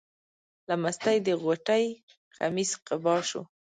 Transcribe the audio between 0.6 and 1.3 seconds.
له مستۍ د